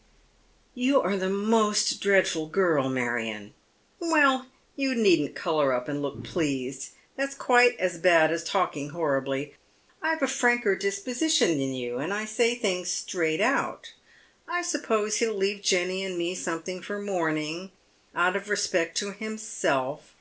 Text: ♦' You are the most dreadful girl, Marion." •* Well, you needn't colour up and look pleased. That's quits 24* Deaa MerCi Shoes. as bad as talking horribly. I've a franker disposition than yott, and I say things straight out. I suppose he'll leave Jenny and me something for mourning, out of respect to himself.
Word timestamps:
♦' 0.00 0.02
You 0.74 1.02
are 1.02 1.14
the 1.14 1.28
most 1.28 2.00
dreadful 2.00 2.46
girl, 2.46 2.88
Marion." 2.88 3.52
•* 4.02 4.10
Well, 4.10 4.46
you 4.74 4.94
needn't 4.94 5.34
colour 5.34 5.74
up 5.74 5.88
and 5.88 6.00
look 6.00 6.24
pleased. 6.24 6.92
That's 7.16 7.34
quits 7.34 7.74
24* 7.74 7.74
Deaa 7.74 7.74
MerCi 7.74 7.76
Shoes. 7.86 7.94
as 7.96 7.98
bad 7.98 8.32
as 8.32 8.44
talking 8.44 8.88
horribly. 8.88 9.54
I've 10.00 10.22
a 10.22 10.26
franker 10.26 10.74
disposition 10.74 11.58
than 11.58 11.74
yott, 11.74 12.02
and 12.02 12.14
I 12.14 12.24
say 12.24 12.54
things 12.54 12.88
straight 12.90 13.42
out. 13.42 13.92
I 14.48 14.62
suppose 14.62 15.18
he'll 15.18 15.34
leave 15.34 15.60
Jenny 15.60 16.02
and 16.02 16.16
me 16.16 16.34
something 16.34 16.80
for 16.80 16.98
mourning, 16.98 17.70
out 18.14 18.36
of 18.36 18.48
respect 18.48 18.96
to 19.00 19.12
himself. 19.12 20.14